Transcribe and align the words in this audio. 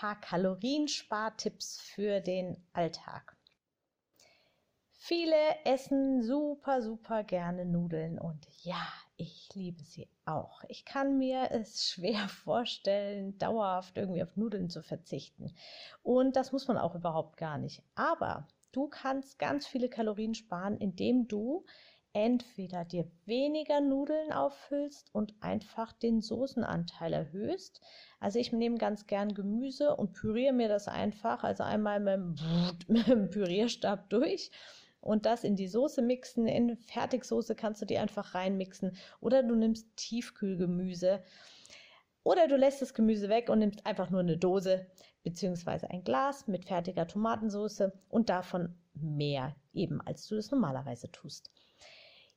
paar 0.00 0.18
Kalorienspartipps 0.18 1.78
für 1.78 2.20
den 2.20 2.56
Alltag. 2.72 3.36
Viele 4.88 5.36
essen 5.66 6.22
super, 6.22 6.80
super 6.80 7.22
gerne 7.22 7.66
Nudeln 7.66 8.18
und 8.18 8.46
ja, 8.62 8.82
ich 9.18 9.50
liebe 9.52 9.82
sie 9.82 10.08
auch. 10.24 10.64
Ich 10.68 10.86
kann 10.86 11.18
mir 11.18 11.50
es 11.50 11.86
schwer 11.90 12.28
vorstellen, 12.28 13.36
dauerhaft 13.36 13.98
irgendwie 13.98 14.22
auf 14.22 14.36
Nudeln 14.36 14.70
zu 14.70 14.82
verzichten. 14.82 15.54
Und 16.02 16.34
das 16.34 16.50
muss 16.50 16.66
man 16.66 16.78
auch 16.78 16.94
überhaupt 16.94 17.36
gar 17.36 17.58
nicht. 17.58 17.82
Aber 17.94 18.48
du 18.72 18.88
kannst 18.88 19.38
ganz 19.38 19.66
viele 19.66 19.90
Kalorien 19.90 20.34
sparen, 20.34 20.78
indem 20.78 21.28
du 21.28 21.66
entweder 22.12 22.84
dir 22.84 23.08
weniger 23.24 23.80
Nudeln 23.80 24.32
auffüllst 24.32 25.14
und 25.14 25.34
einfach 25.40 25.92
den 25.92 26.20
Soßenanteil 26.20 27.12
erhöhst. 27.12 27.80
Also 28.18 28.38
ich 28.38 28.52
nehme 28.52 28.78
ganz 28.78 29.06
gern 29.06 29.32
Gemüse 29.32 29.94
und 29.94 30.12
püriere 30.12 30.52
mir 30.52 30.68
das 30.68 30.88
einfach, 30.88 31.44
also 31.44 31.62
einmal 31.62 32.00
mit 32.88 33.06
dem, 33.06 33.30
Pürierstab 33.30 34.10
durch 34.10 34.50
und 35.00 35.24
das 35.24 35.44
in 35.44 35.54
die 35.54 35.68
Soße 35.68 36.02
mixen. 36.02 36.48
In 36.48 36.76
Fertigsoße 36.76 37.54
kannst 37.54 37.80
du 37.80 37.86
die 37.86 37.98
einfach 37.98 38.34
reinmixen 38.34 38.96
oder 39.20 39.42
du 39.44 39.54
nimmst 39.54 39.96
Tiefkühlgemüse 39.96 41.22
oder 42.24 42.48
du 42.48 42.56
lässt 42.56 42.82
das 42.82 42.92
Gemüse 42.92 43.28
weg 43.28 43.48
und 43.48 43.60
nimmst 43.60 43.86
einfach 43.86 44.10
nur 44.10 44.20
eine 44.20 44.36
Dose 44.36 44.86
bzw. 45.22 45.86
ein 45.86 46.02
Glas 46.02 46.48
mit 46.48 46.64
fertiger 46.64 47.06
Tomatensauce 47.06 47.92
und 48.08 48.28
davon 48.28 48.74
mehr 48.94 49.54
eben, 49.72 50.00
als 50.00 50.26
du 50.26 50.36
es 50.36 50.50
normalerweise 50.50 51.10
tust. 51.12 51.50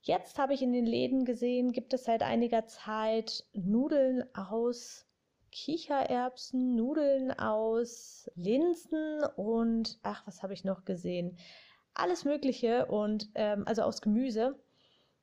Jetzt 0.05 0.37
habe 0.37 0.53
ich 0.53 0.61
in 0.61 0.73
den 0.73 0.85
Läden 0.85 1.23
gesehen, 1.23 1.71
gibt 1.71 1.93
es 1.93 2.03
seit 2.03 2.23
einiger 2.23 2.67
Zeit 2.67 3.45
Nudeln 3.53 4.25
aus 4.35 5.05
Kichererbsen, 5.49 6.75
Nudeln 6.75 7.31
aus 7.31 8.29
Linsen 8.35 9.23
und 9.37 9.99
ach, 10.03 10.27
was 10.27 10.43
habe 10.43 10.53
ich 10.53 10.65
noch 10.65 10.83
gesehen? 10.83 11.37
Alles 11.93 12.25
Mögliche 12.25 12.87
und 12.87 13.29
ähm, 13.35 13.63
also 13.65 13.83
aus 13.83 14.01
Gemüse. 14.01 14.59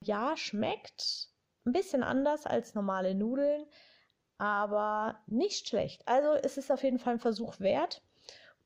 Ja, 0.00 0.34
schmeckt 0.38 1.28
ein 1.66 1.74
bisschen 1.74 2.02
anders 2.02 2.46
als 2.46 2.74
normale 2.74 3.14
Nudeln, 3.14 3.66
aber 4.38 5.20
nicht 5.26 5.68
schlecht. 5.68 6.08
Also 6.08 6.32
es 6.42 6.56
ist 6.56 6.72
auf 6.72 6.82
jeden 6.82 6.98
Fall 6.98 7.14
ein 7.14 7.20
Versuch 7.20 7.60
wert. 7.60 8.02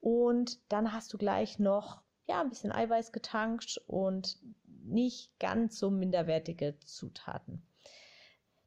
Und 0.00 0.60
dann 0.70 0.92
hast 0.92 1.12
du 1.12 1.18
gleich 1.18 1.58
noch 1.58 2.02
ja 2.28 2.40
ein 2.40 2.50
bisschen 2.50 2.70
Eiweiß 2.70 3.10
getankt 3.10 3.82
und 3.88 4.38
nicht 4.84 5.38
ganz 5.38 5.78
so 5.78 5.90
minderwertige 5.90 6.78
Zutaten. 6.80 7.66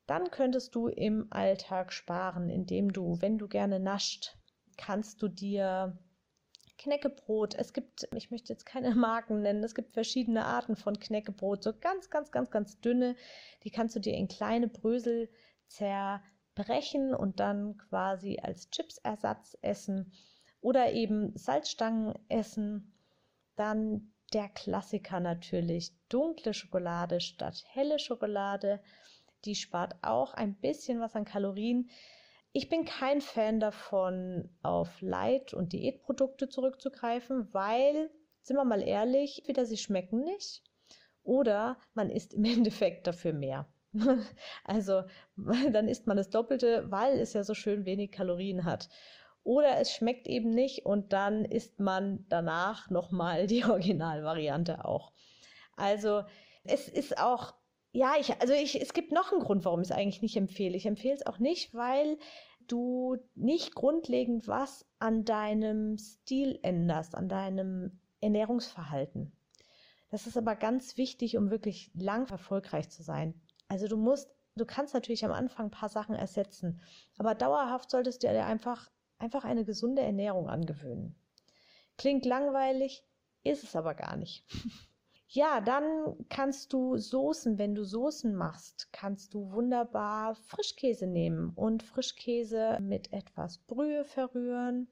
Dann 0.08 0.32
könntest 0.32 0.74
du 0.76 0.88
im 0.88 1.28
Alltag 1.32 1.92
sparen, 1.92 2.50
indem 2.50 2.94
du, 2.94 3.22
wenn 3.22 3.38
du 3.38 3.48
gerne 3.48 3.80
nascht, 3.80 4.38
kannst 4.78 5.22
du 5.22 5.28
dir 5.28 5.98
Knäckebrot. 6.78 7.56
Es 7.56 7.74
gibt, 7.74 8.08
ich 8.16 8.32
möchte 8.32 8.54
jetzt 8.54 8.66
keine 8.66 8.96
Marken 8.96 9.42
nennen, 9.42 9.64
es 9.64 9.76
gibt 9.76 9.94
verschiedene 9.94 10.46
Arten 10.46 10.76
von 10.76 11.00
Knäckebrot, 11.00 11.64
so 11.64 11.74
ganz, 11.74 12.10
ganz, 12.10 12.32
ganz, 12.32 12.50
ganz 12.52 12.80
dünne. 12.80 13.16
Die 13.64 13.72
kannst 13.72 13.96
du 13.96 14.00
dir 14.00 14.14
in 14.14 14.28
kleine 14.28 14.68
Brösel 14.68 15.30
zerbrechen 15.68 17.14
und 17.14 17.40
dann 17.40 17.78
quasi 17.78 18.40
als 18.42 18.70
Chipsersatz 18.70 19.58
essen 19.62 20.14
oder 20.62 20.94
eben 20.94 21.36
Salzstangen 21.36 22.14
essen. 22.30 22.94
Dann 23.56 24.14
der 24.34 24.50
Klassiker 24.50 25.20
natürlich. 25.20 25.94
Dunkle 26.10 26.54
Schokolade 26.54 27.22
statt 27.22 27.64
helle 27.70 28.00
Schokolade. 28.00 28.82
Die 29.46 29.56
spart 29.56 29.96
auch 30.02 30.34
ein 30.34 30.56
bisschen 30.56 31.00
was 31.00 31.16
an 31.16 31.26
Kalorien. 31.26 31.90
Ich 32.52 32.70
bin 32.70 32.86
kein 32.86 33.22
Fan 33.22 33.60
davon, 33.60 34.50
auf 34.64 35.02
Light- 35.02 35.54
und 35.54 35.74
Diätprodukte 35.74 36.50
zurückzugreifen, 36.50 37.54
weil, 37.54 38.10
sind 38.42 38.58
wir 38.58 38.66
mal 38.66 38.82
ehrlich, 38.82 39.40
entweder 39.40 39.66
sie 39.66 39.78
schmecken 39.78 40.24
nicht 40.24 40.64
oder 41.24 41.78
man 41.94 42.10
isst 42.10 42.34
im 42.34 42.46
Endeffekt 42.46 43.06
dafür 43.06 43.34
mehr. 43.34 43.68
also 44.64 45.04
dann 45.72 45.88
isst 45.88 46.08
man 46.08 46.18
das 46.18 46.30
Doppelte, 46.30 46.90
weil 46.90 47.20
es 47.20 47.34
ja 47.34 47.44
so 47.44 47.54
schön 47.54 47.86
wenig 47.86 48.12
Kalorien 48.12 48.66
hat 48.66 48.90
oder 49.48 49.78
es 49.78 49.94
schmeckt 49.94 50.28
eben 50.28 50.50
nicht 50.50 50.86
und 50.86 51.14
dann 51.14 51.46
isst 51.46 51.80
man 51.80 52.26
danach 52.28 52.90
nochmal 52.90 53.48
die 53.48 53.64
Originalvariante 53.66 54.84
auch. 54.84 55.14
Also 55.78 56.24
es 56.66 56.90
ist 56.90 57.18
auch, 57.18 57.54
ja, 57.94 58.16
ich, 58.20 58.42
also 58.42 58.54
ich, 58.54 58.80
es 58.82 58.94
gibt 58.94 59.14
noch 59.14 59.32
einen 59.32 59.40
Grund, 59.40 59.64
warum 59.64 59.80
ich 59.80 59.88
es 59.88 59.96
eigentlich 59.96 60.22
nicht 60.22 60.36
empfehle. 60.36 60.76
Ich 60.76 60.86
empfehle 60.86 61.14
es 61.14 61.26
auch 61.26 61.40
nicht, 61.40 61.74
weil 61.74 62.18
du 62.68 63.16
nicht 63.36 63.74
grundlegend 63.74 64.50
was 64.50 64.86
an 65.00 65.24
deinem 65.24 65.98
Stil 65.98 66.60
änderst, 66.62 67.16
an 67.16 67.30
deinem 67.30 68.02
Ernährungsverhalten. 68.20 69.32
Das 70.10 70.28
ist 70.28 70.38
aber 70.38 70.58
ganz 70.58 70.98
wichtig, 70.98 71.38
um 71.38 71.52
wirklich 71.52 71.90
lang 71.94 72.30
erfolgreich 72.30 72.90
zu 72.90 73.02
sein. 73.02 73.34
Also 73.70 73.88
du 73.88 73.96
musst, 73.96 74.30
du 74.58 74.66
kannst 74.66 74.94
natürlich 74.94 75.24
am 75.24 75.32
Anfang 75.32 75.68
ein 75.68 75.72
paar 75.72 75.88
Sachen 75.88 76.16
ersetzen, 76.16 76.82
aber 77.18 77.34
dauerhaft 77.34 77.90
solltest 77.90 78.24
du 78.24 78.28
dir 78.28 78.46
einfach 78.46 78.90
einfach 79.20 79.44
eine 79.44 79.66
gesunde 79.66 80.02
Ernährung 80.02 80.50
angewöhnen. 80.50 81.16
Klingt 81.98 82.26
langweilig, 82.26 83.04
ist 83.44 83.64
es 83.64 83.76
aber 83.76 83.94
gar 83.94 84.16
nicht. 84.18 84.46
Ja, 85.30 85.60
dann 85.60 86.16
kannst 86.30 86.72
du 86.72 86.96
Soßen, 86.96 87.58
wenn 87.58 87.76
du 87.76 87.84
Soßen 87.84 88.34
machst, 88.34 88.88
kannst 88.94 89.34
du 89.34 89.52
wunderbar 89.52 90.36
Frischkäse 90.36 91.06
nehmen 91.06 91.52
und 91.54 91.84
Frischkäse 91.84 92.80
mit 92.80 93.12
etwas 93.12 93.58
Brühe 93.58 94.06
verrühren 94.06 94.90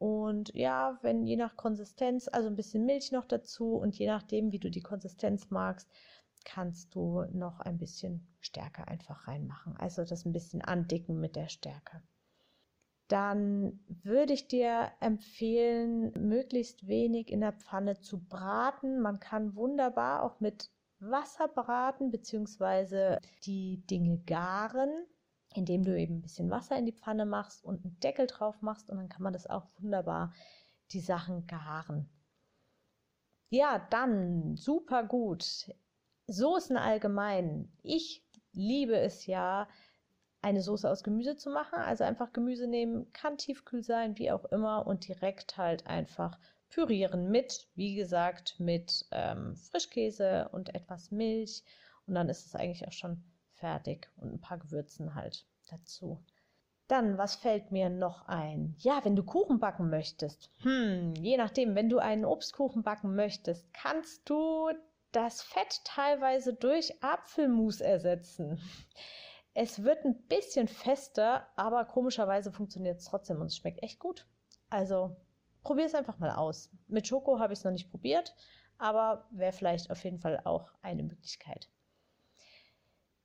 und 0.00 0.54
ja, 0.54 0.98
wenn 1.00 1.26
je 1.26 1.36
nach 1.36 1.56
Konsistenz, 1.56 2.28
also 2.28 2.48
ein 2.48 2.56
bisschen 2.56 2.86
Milch 2.86 3.12
noch 3.12 3.26
dazu 3.26 3.74
und 3.74 3.98
je 3.98 4.06
nachdem, 4.06 4.50
wie 4.52 4.58
du 4.58 4.70
die 4.70 4.82
Konsistenz 4.82 5.50
magst, 5.50 5.90
kannst 6.44 6.94
du 6.94 7.24
noch 7.32 7.60
ein 7.60 7.76
bisschen 7.78 8.26
Stärke 8.40 8.88
einfach 8.88 9.28
reinmachen. 9.28 9.76
Also 9.76 10.04
das 10.04 10.24
ein 10.24 10.32
bisschen 10.32 10.62
andicken 10.62 11.20
mit 11.20 11.36
der 11.36 11.48
Stärke 11.48 12.02
dann 13.10 13.80
würde 14.04 14.32
ich 14.32 14.46
dir 14.46 14.92
empfehlen, 15.00 16.12
möglichst 16.28 16.86
wenig 16.86 17.30
in 17.32 17.40
der 17.40 17.52
Pfanne 17.52 18.00
zu 18.00 18.20
braten. 18.20 19.00
Man 19.00 19.18
kann 19.18 19.56
wunderbar 19.56 20.22
auch 20.22 20.38
mit 20.38 20.70
Wasser 21.00 21.48
braten 21.48 22.10
bzw. 22.10 23.18
die 23.44 23.84
Dinge 23.86 24.18
garen, 24.26 25.06
indem 25.54 25.84
du 25.84 25.98
eben 25.98 26.18
ein 26.18 26.22
bisschen 26.22 26.50
Wasser 26.50 26.78
in 26.78 26.86
die 26.86 26.92
Pfanne 26.92 27.26
machst 27.26 27.64
und 27.64 27.84
einen 27.84 27.98
Deckel 28.00 28.26
drauf 28.26 28.62
machst 28.62 28.90
und 28.90 28.98
dann 28.98 29.08
kann 29.08 29.22
man 29.22 29.32
das 29.32 29.48
auch 29.48 29.66
wunderbar 29.78 30.32
die 30.92 31.00
Sachen 31.00 31.46
garen. 31.46 32.08
Ja, 33.48 33.84
dann 33.90 34.56
super 34.56 35.02
gut. 35.02 35.74
Soßen 36.28 36.76
allgemein. 36.76 37.72
Ich 37.82 38.24
liebe 38.52 38.96
es 38.96 39.26
ja, 39.26 39.66
eine 40.42 40.62
Soße 40.62 40.90
aus 40.90 41.02
Gemüse 41.02 41.36
zu 41.36 41.50
machen. 41.50 41.78
Also 41.78 42.04
einfach 42.04 42.32
Gemüse 42.32 42.66
nehmen, 42.66 43.12
kann 43.12 43.38
tiefkühl 43.38 43.82
sein, 43.82 44.18
wie 44.18 44.30
auch 44.30 44.44
immer, 44.46 44.86
und 44.86 45.06
direkt 45.08 45.56
halt 45.56 45.86
einfach 45.86 46.38
pürieren 46.68 47.30
mit, 47.30 47.68
wie 47.74 47.94
gesagt, 47.94 48.58
mit 48.58 49.06
ähm, 49.10 49.56
Frischkäse 49.56 50.48
und 50.52 50.74
etwas 50.74 51.10
Milch. 51.10 51.62
Und 52.06 52.14
dann 52.14 52.28
ist 52.28 52.46
es 52.46 52.54
eigentlich 52.54 52.86
auch 52.86 52.92
schon 52.92 53.22
fertig 53.54 54.08
und 54.16 54.32
ein 54.32 54.40
paar 54.40 54.58
Gewürzen 54.58 55.14
halt 55.14 55.46
dazu. 55.68 56.22
Dann, 56.88 57.18
was 57.18 57.36
fällt 57.36 57.70
mir 57.70 57.88
noch 57.88 58.26
ein? 58.26 58.74
Ja, 58.78 59.04
wenn 59.04 59.14
du 59.14 59.22
Kuchen 59.22 59.60
backen 59.60 59.90
möchtest, 59.90 60.50
hm, 60.62 61.14
je 61.14 61.36
nachdem, 61.36 61.76
wenn 61.76 61.88
du 61.88 61.98
einen 61.98 62.24
Obstkuchen 62.24 62.82
backen 62.82 63.14
möchtest, 63.14 63.72
kannst 63.72 64.28
du 64.28 64.70
das 65.12 65.42
Fett 65.42 65.82
teilweise 65.84 66.54
durch 66.54 67.02
Apfelmus 67.02 67.80
ersetzen. 67.80 68.60
Es 69.54 69.82
wird 69.82 70.04
ein 70.04 70.22
bisschen 70.28 70.68
fester, 70.68 71.46
aber 71.56 71.84
komischerweise 71.84 72.52
funktioniert 72.52 72.98
es 72.98 73.04
trotzdem 73.04 73.40
und 73.40 73.46
es 73.46 73.56
schmeckt 73.56 73.82
echt 73.82 73.98
gut. 73.98 74.26
Also 74.68 75.16
probier 75.62 75.86
es 75.86 75.94
einfach 75.94 76.18
mal 76.18 76.30
aus. 76.30 76.70
Mit 76.86 77.06
Schoko 77.06 77.38
habe 77.38 77.52
ich 77.52 77.58
es 77.58 77.64
noch 77.64 77.72
nicht 77.72 77.90
probiert, 77.90 78.34
aber 78.78 79.26
wäre 79.30 79.52
vielleicht 79.52 79.90
auf 79.90 80.02
jeden 80.04 80.20
Fall 80.20 80.40
auch 80.44 80.70
eine 80.82 81.02
Möglichkeit. 81.02 81.68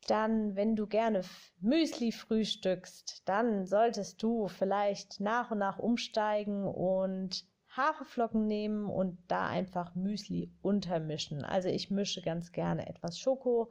dann, 0.07 0.55
wenn 0.55 0.75
du 0.75 0.87
gerne 0.87 1.21
Müsli 1.59 2.11
frühstückst, 2.11 3.27
dann 3.27 3.65
solltest 3.65 4.21
du 4.21 4.47
vielleicht 4.47 5.19
nach 5.19 5.51
und 5.51 5.57
nach 5.59 5.79
umsteigen 5.79 6.65
und 6.65 7.45
Haferflocken 7.75 8.45
nehmen 8.47 8.85
und 8.89 9.17
da 9.27 9.47
einfach 9.47 9.95
Müsli 9.95 10.53
untermischen. 10.61 11.43
Also 11.43 11.69
ich 11.69 11.89
mische 11.89 12.21
ganz 12.21 12.51
gerne 12.51 12.87
etwas 12.87 13.19
Schoko, 13.19 13.69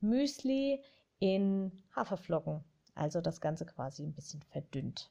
Müsli 0.00 0.82
in 1.18 1.72
Haferflocken. 1.94 2.64
Also 2.94 3.20
das 3.20 3.40
Ganze 3.40 3.66
quasi 3.66 4.02
ein 4.04 4.14
bisschen 4.14 4.42
verdünnt. 4.42 5.10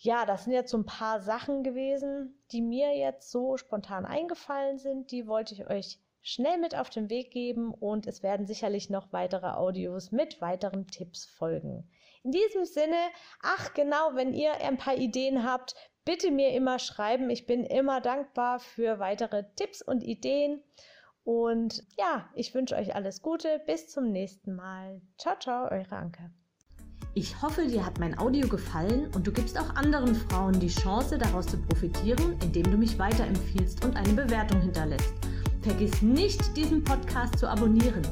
Ja, 0.00 0.26
das 0.26 0.44
sind 0.44 0.52
jetzt 0.52 0.70
so 0.70 0.78
ein 0.78 0.86
paar 0.86 1.20
Sachen 1.20 1.64
gewesen, 1.64 2.38
die 2.52 2.62
mir 2.62 2.96
jetzt 2.96 3.30
so 3.30 3.56
spontan 3.56 4.06
eingefallen 4.06 4.78
sind. 4.78 5.10
Die 5.10 5.26
wollte 5.26 5.54
ich 5.54 5.68
euch 5.68 5.98
schnell 6.22 6.58
mit 6.58 6.76
auf 6.76 6.90
den 6.90 7.10
Weg 7.10 7.30
geben 7.30 7.72
und 7.72 8.06
es 8.06 8.22
werden 8.22 8.46
sicherlich 8.46 8.90
noch 8.90 9.12
weitere 9.12 9.48
Audios 9.48 10.12
mit 10.12 10.40
weiteren 10.40 10.86
Tipps 10.86 11.24
folgen. 11.24 11.90
In 12.22 12.32
diesem 12.32 12.64
Sinne, 12.64 12.98
ach 13.42 13.74
genau, 13.74 14.14
wenn 14.14 14.34
ihr 14.34 14.52
ein 14.60 14.76
paar 14.76 14.96
Ideen 14.96 15.44
habt, 15.44 15.74
bitte 16.04 16.30
mir 16.30 16.52
immer 16.52 16.78
schreiben. 16.78 17.30
Ich 17.30 17.46
bin 17.46 17.64
immer 17.64 18.00
dankbar 18.00 18.60
für 18.60 18.98
weitere 18.98 19.44
Tipps 19.56 19.82
und 19.82 20.02
Ideen. 20.02 20.62
Und 21.28 21.84
ja, 21.98 22.24
ich 22.34 22.54
wünsche 22.54 22.74
euch 22.74 22.94
alles 22.94 23.20
Gute. 23.20 23.60
Bis 23.66 23.86
zum 23.86 24.12
nächsten 24.12 24.56
Mal. 24.56 25.02
Ciao, 25.18 25.34
ciao, 25.38 25.70
eure 25.70 25.94
Anke. 25.94 26.30
Ich 27.12 27.42
hoffe, 27.42 27.66
dir 27.66 27.84
hat 27.84 28.00
mein 28.00 28.18
Audio 28.18 28.48
gefallen 28.48 29.10
und 29.14 29.26
du 29.26 29.30
gibst 29.30 29.60
auch 29.60 29.76
anderen 29.76 30.14
Frauen 30.14 30.58
die 30.58 30.68
Chance, 30.68 31.18
daraus 31.18 31.46
zu 31.46 31.58
profitieren, 31.58 32.38
indem 32.42 32.70
du 32.70 32.78
mich 32.78 32.98
weiterempfiehlst 32.98 33.84
und 33.84 33.94
eine 33.94 34.14
Bewertung 34.14 34.62
hinterlässt. 34.62 35.12
Vergiss 35.60 36.00
nicht, 36.00 36.56
diesen 36.56 36.82
Podcast 36.82 37.38
zu 37.38 37.46
abonnieren. 37.46 38.08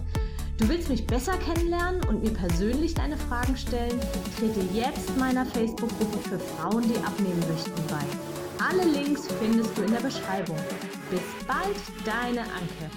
Du 0.58 0.68
willst 0.68 0.90
mich 0.90 1.06
besser 1.06 1.38
kennenlernen 1.38 2.06
und 2.10 2.22
mir 2.22 2.34
persönlich 2.34 2.92
deine 2.92 3.16
Fragen 3.16 3.56
stellen? 3.56 3.98
Trete 4.38 4.60
jetzt 4.74 5.16
meiner 5.16 5.46
Facebook-Gruppe 5.46 6.18
für 6.18 6.38
Frauen, 6.38 6.82
die 6.82 7.02
abnehmen 7.02 7.42
möchten, 7.48 7.82
bei. 7.88 8.04
Alle 8.62 8.84
Links 8.84 9.26
findest 9.40 9.78
du 9.78 9.84
in 9.84 9.92
der 9.92 10.00
Beschreibung. 10.00 10.58
Bis 11.10 11.20
bald, 11.46 11.76
deine 12.04 12.40
Anke. 12.40 12.90